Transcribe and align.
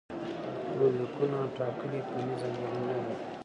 ژوندلیکونه 0.75 1.39
ټاکلې 1.57 1.99
فني 2.07 2.35
ځانګړنې 2.41 2.81
نه 2.87 3.01
لري. 3.05 3.23